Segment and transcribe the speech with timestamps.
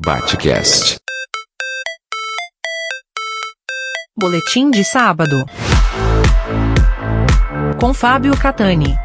[0.00, 1.00] Batcast.
[4.16, 5.44] Boletim de sábado.
[7.80, 8.96] Com Fábio Catani.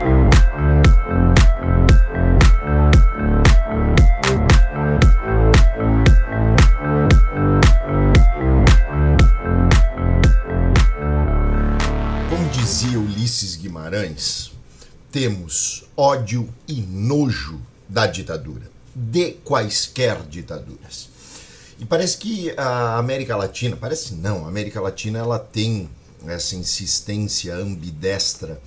[12.29, 14.51] Como dizia Ulisses Guimarães,
[15.11, 21.09] temos ódio e nojo da ditadura, de quaisquer ditaduras.
[21.79, 25.89] E parece que a América Latina, parece não, a América Latina ela tem
[26.27, 28.61] essa insistência ambidestra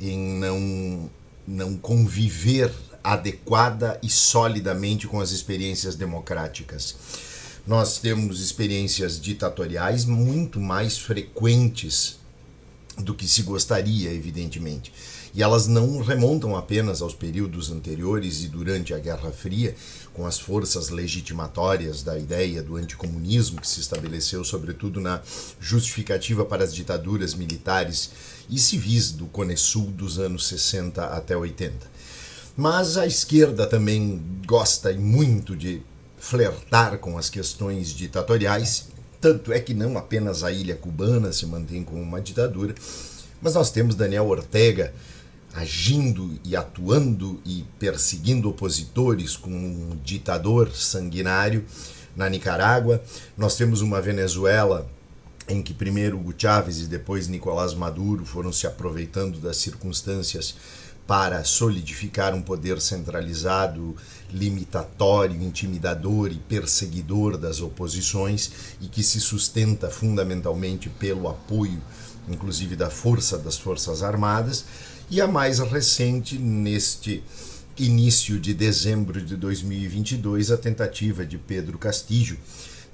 [0.00, 1.10] em não,
[1.46, 6.96] não conviver adequada e solidamente com as experiências democráticas.
[7.66, 12.18] Nós temos experiências ditatoriais muito mais frequentes
[12.98, 14.92] do que se gostaria, evidentemente.
[15.34, 19.74] E elas não remontam apenas aos períodos anteriores e durante a Guerra Fria,
[20.12, 25.20] com as forças legitimatórias da ideia do anticomunismo que se estabeleceu, sobretudo na
[25.60, 28.10] justificativa para as ditaduras militares
[28.48, 31.94] e civis do Cone Sul dos anos 60 até 80.
[32.56, 35.82] Mas a esquerda também gosta muito de
[36.16, 38.86] flertar com as questões ditatoriais,
[39.24, 42.74] tanto é que não apenas a ilha cubana se mantém como uma ditadura,
[43.40, 44.92] mas nós temos Daniel Ortega
[45.54, 51.64] agindo e atuando e perseguindo opositores como um ditador sanguinário
[52.14, 53.02] na Nicarágua.
[53.34, 54.86] Nós temos uma Venezuela
[55.48, 60.54] em que primeiro Hugo Chávez e depois Nicolás Maduro foram se aproveitando das circunstâncias
[61.06, 63.94] para solidificar um poder centralizado,
[64.32, 71.80] limitatório, intimidador e perseguidor das oposições e que se sustenta fundamentalmente pelo apoio,
[72.28, 74.64] inclusive da força das Forças Armadas,
[75.10, 77.22] e a mais recente, neste
[77.76, 82.38] início de dezembro de 2022, a tentativa de Pedro Castillo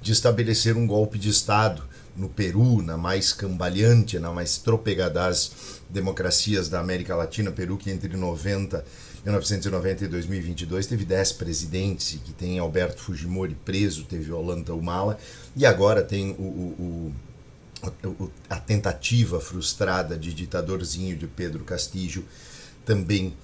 [0.02, 1.82] de estabelecer um golpe de Estado
[2.16, 7.90] no Peru, na mais cambaleante, na mais trôpega das democracias da América Latina, Peru que
[7.90, 8.84] entre 90,
[9.24, 15.18] 1990 e 2022 teve 10 presidentes, que tem Alberto Fujimori preso, teve Ollanta Humala,
[15.56, 17.14] e agora tem o, o,
[18.04, 22.24] o, a tentativa frustrada de ditadorzinho de Pedro Castillo,
[22.84, 23.34] também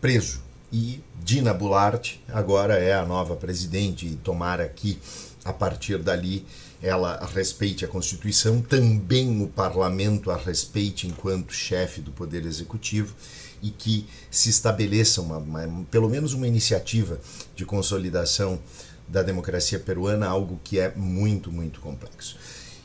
[0.00, 0.45] preso.
[0.76, 4.98] E Dina Boulart agora é a nova presidente, e tomara que
[5.42, 6.44] a partir dali
[6.82, 13.14] ela respeite a Constituição, também o parlamento a respeite enquanto chefe do Poder Executivo
[13.62, 17.18] e que se estabeleça uma, uma, pelo menos uma iniciativa
[17.54, 18.60] de consolidação
[19.08, 22.36] da democracia peruana, algo que é muito, muito complexo.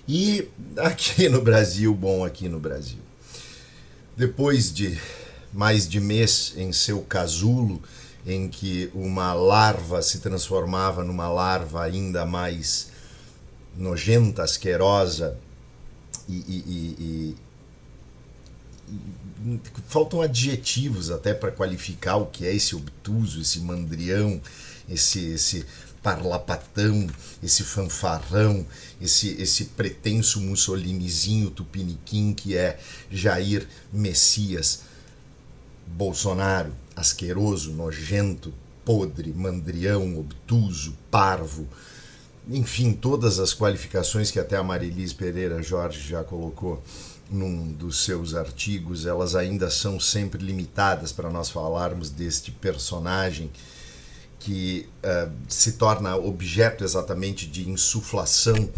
[0.08, 0.48] E
[0.78, 3.00] aqui no Brasil, bom, aqui no Brasil,
[4.16, 4.98] depois de
[5.54, 7.82] mais de mês em seu casulo,
[8.26, 12.90] em que uma larva se transformava numa larva ainda mais
[13.76, 15.38] nojenta, asquerosa
[16.28, 16.56] e, e,
[16.98, 17.36] e,
[19.48, 24.40] e faltam adjetivos até para qualificar o que é esse obtuso, esse mandrião,
[24.90, 25.66] esse, esse
[26.04, 27.08] parlapatão,
[27.42, 28.66] esse fanfarrão,
[29.02, 32.80] esse, esse pretenso mussolinizinho tupiniquim que é
[33.10, 34.91] Jair Messias
[35.96, 38.54] Bolsonaro, asqueroso, nojento,
[38.84, 41.68] podre, mandrião, obtuso, parvo,
[42.50, 46.82] enfim, todas as qualificações que até a Marilis Pereira Jorge já colocou
[47.30, 53.50] num dos seus artigos, elas ainda são sempre limitadas para nós falarmos deste personagem
[54.40, 58.70] que uh, se torna objeto exatamente de insuflação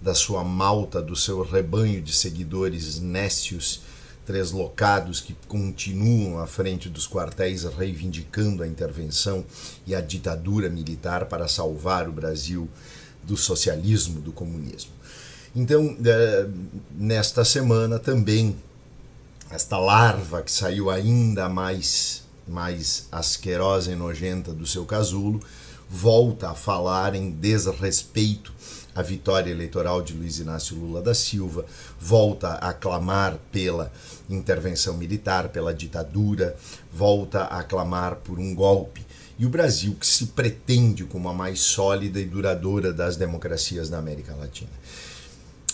[0.00, 3.82] da sua malta, do seu rebanho de seguidores nécios,
[4.24, 9.44] treslocados que continuam à frente dos quartéis reivindicando a intervenção
[9.86, 12.68] e a ditadura militar para salvar o Brasil
[13.22, 14.92] do socialismo, do comunismo.
[15.54, 16.46] Então, eh,
[16.94, 18.56] nesta semana também,
[19.50, 25.40] esta larva que saiu ainda mais, mais asquerosa e nojenta do seu casulo,
[25.88, 28.52] volta a falar em desrespeito
[28.94, 31.64] à vitória eleitoral de Luiz Inácio Lula da Silva,
[32.00, 33.92] volta a clamar pela
[34.28, 36.56] intervenção militar, pela ditadura,
[36.92, 39.04] volta a clamar por um golpe
[39.38, 43.98] e o Brasil, que se pretende como a mais sólida e duradoura das democracias da
[43.98, 44.70] América Latina.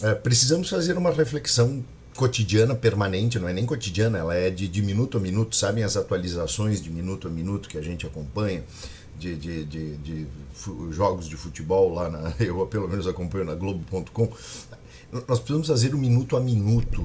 [0.00, 1.84] É, precisamos fazer uma reflexão
[2.18, 5.96] cotidiana, permanente, não é nem cotidiana, ela é de, de minuto a minuto, sabem as
[5.96, 8.64] atualizações de minuto a minuto que a gente acompanha,
[9.16, 10.26] de, de, de, de
[10.90, 14.32] jogos de futebol lá, na, eu pelo menos acompanho na Globo.com.
[15.12, 17.04] Nós precisamos fazer o um minuto a minuto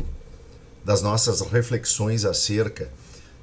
[0.83, 2.91] das nossas reflexões acerca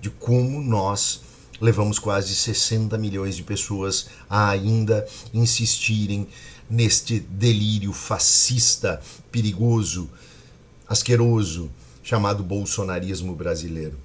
[0.01, 1.23] de como nós
[1.61, 6.27] levamos quase 60 milhões de pessoas a ainda insistirem
[6.69, 9.01] neste delírio fascista,
[9.31, 10.11] perigoso,
[10.91, 11.71] asqueroso,
[12.03, 13.97] chamado bolsonarismo brasileiro.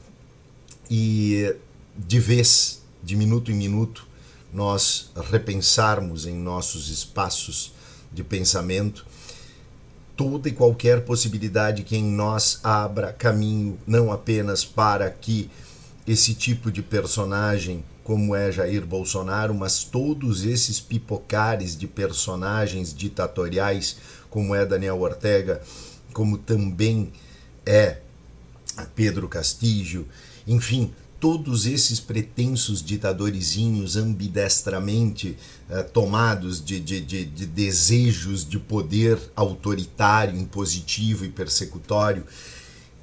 [0.90, 1.56] E
[1.98, 4.08] de vez, de minuto em minuto,
[4.54, 7.74] nós repensarmos em nossos espaços
[8.14, 9.04] de pensamento
[10.16, 15.50] toda e qualquer possibilidade que em nós abra caminho não apenas para que
[16.08, 23.98] esse tipo de personagem como é Jair Bolsonaro, mas todos esses pipocares de personagens ditatoriais,
[24.30, 25.60] como é Daniel Ortega,
[26.16, 27.12] como também
[27.66, 27.98] é
[28.96, 30.08] Pedro Castillo,
[30.48, 35.38] enfim, todos esses pretensos ditadorizinhos ambidestramente
[35.70, 42.26] eh, tomados de, de, de, de desejos de poder autoritário, impositivo e persecutório,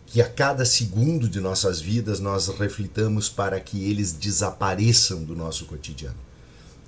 [0.07, 5.67] que a cada segundo de nossas vidas nós reflitamos para que eles desapareçam do nosso
[5.67, 6.17] cotidiano.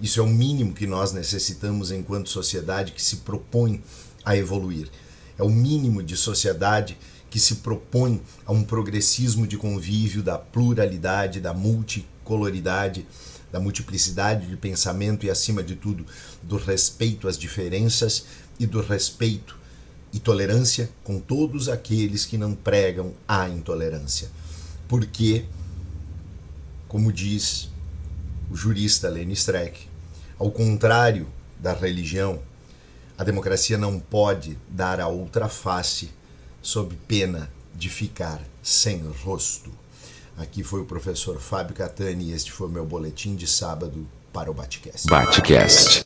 [0.01, 3.83] Isso é o mínimo que nós necessitamos enquanto sociedade que se propõe
[4.25, 4.89] a evoluir.
[5.39, 6.97] É o mínimo de sociedade
[7.31, 13.07] que se propõe a um progressismo de convívio da pluralidade, da multicoloridade,
[13.51, 16.07] da multiplicidade de pensamento e, acima de tudo,
[16.43, 18.25] do respeito às diferenças
[18.59, 19.59] e do respeito
[20.13, 24.31] e tolerância com todos aqueles que não pregam a intolerância.
[24.87, 25.45] Porque,
[26.87, 27.69] como diz
[28.49, 29.89] o jurista Lenny Streck,
[30.39, 31.27] ao contrário
[31.59, 32.41] da religião,
[33.17, 36.11] a democracia não pode dar a outra face
[36.61, 39.71] sob pena de ficar sem rosto.
[40.37, 44.55] Aqui foi o professor Fábio Catani e este foi meu boletim de sábado para o
[44.55, 45.07] Batcast.
[45.07, 46.03] Batcast.